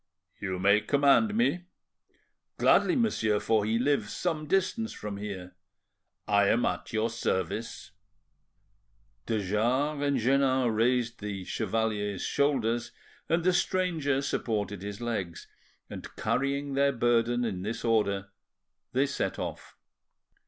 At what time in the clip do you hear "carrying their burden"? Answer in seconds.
16.15-17.45